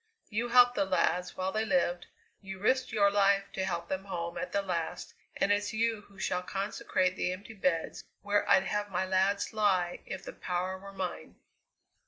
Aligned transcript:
You 0.31 0.47
helped 0.49 0.73
the 0.73 0.85
lads 0.85 1.37
while 1.37 1.51
they 1.51 1.63
lived; 1.63 2.07
you 2.41 2.57
risked 2.57 2.91
your 2.91 3.11
life 3.11 3.51
to 3.53 3.63
help 3.63 3.87
them 3.87 4.05
home 4.05 4.35
at 4.35 4.51
the 4.51 4.63
last; 4.63 5.13
and 5.37 5.51
it's 5.51 5.73
you 5.73 6.01
who 6.07 6.17
shall 6.17 6.41
consecrate 6.41 7.15
the 7.15 7.31
empty 7.31 7.53
beds 7.53 8.03
where 8.23 8.49
I'd 8.49 8.63
have 8.63 8.89
my 8.89 9.05
lads 9.05 9.53
lie 9.53 9.99
if 10.07 10.23
the 10.23 10.33
power 10.33 10.79
were 10.79 10.91
mine!" 10.93 11.35